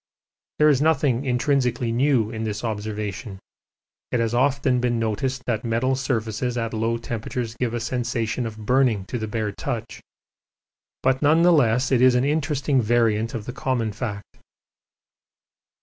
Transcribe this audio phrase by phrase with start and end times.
[0.57, 3.37] There is nothing intrinsically new in this observation;
[4.11, 8.57] it has often been noticed that metal surfaces at low temperatures give a sensation of
[8.65, 10.01] burning to the bare touch,
[11.03, 14.37] but none the less it is an interesting variant of the common fact.